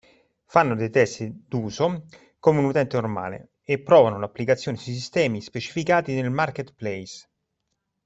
[0.45, 2.07] Fanno dei test d'uso
[2.39, 7.29] come un utente normale e provano l'applicazione sui sistemi specificati nel marketplace.